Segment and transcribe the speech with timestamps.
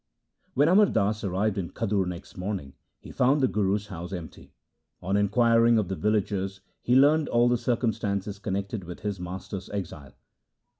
[0.55, 4.51] When Amar Das arrived in Khadur next morning, he found the Guru's house empty.
[4.99, 10.15] On inquiring of the villagers, he learned all the circumstances connected with his master's exile.